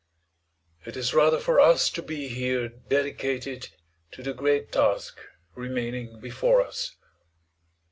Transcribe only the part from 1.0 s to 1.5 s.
rather